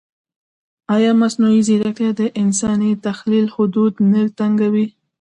ایا 0.95 1.11
مصنوعي 1.21 1.61
ځیرکتیا 1.67 2.09
د 2.19 2.21
انساني 2.41 2.91
تخیل 3.05 3.47
حدود 3.55 3.93
نه 4.11 4.21
تنګوي؟ 4.39 4.87